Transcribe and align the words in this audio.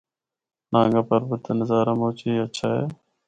نانگا 0.71 1.01
پربت 1.09 1.41
دا 1.45 1.51
نظارہ 1.59 1.93
مُچ 1.99 2.17
ہی 2.25 2.31
ہچھا 2.43 2.69
ہے۔ 2.77 2.85